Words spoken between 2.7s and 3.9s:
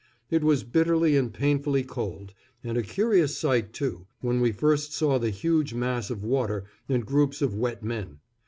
a curious sight